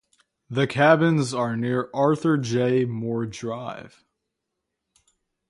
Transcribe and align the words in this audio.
The 0.49 0.65
cabins 0.65 1.31
are 1.31 1.55
near 1.55 1.87
Arthur 1.93 2.35
J. 2.35 2.85
Moore 2.85 3.27
Drive. 3.27 4.03